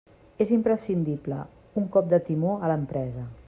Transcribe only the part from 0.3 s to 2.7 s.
És imprescindible un cop de timó